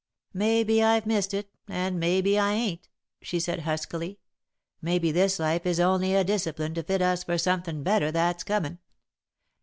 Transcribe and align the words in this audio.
"Maybe 0.33 0.81
I've 0.81 1.05
missed 1.05 1.31
it 1.31 1.51
and 1.67 1.99
maybe 1.99 2.39
I 2.39 2.53
ain't," 2.53 2.89
she 3.21 3.39
said, 3.39 3.59
huskily. 3.59 4.17
"Maybe 4.81 5.11
this 5.11 5.37
life 5.37 5.63
is 5.67 5.79
only 5.79 6.15
a 6.15 6.23
discipline 6.23 6.73
to 6.73 6.81
fit 6.81 7.03
us 7.03 7.23
for 7.23 7.37
somethin' 7.37 7.83
better 7.83 8.11
that's 8.11 8.43
comin'. 8.43 8.79